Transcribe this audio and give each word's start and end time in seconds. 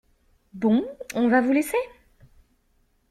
Bon, 0.53 0.83
on 1.13 1.27
va 1.29 1.41
vous 1.41 1.51
laisser... 1.51 1.77